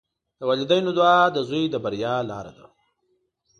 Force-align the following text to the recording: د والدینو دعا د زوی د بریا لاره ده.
د 0.39 0.41
والدینو 0.49 0.91
دعا 0.97 1.21
د 1.31 1.37
زوی 1.49 1.63
د 1.69 1.75
بریا 1.83 2.15
لاره 2.29 2.51
ده. 2.57 2.65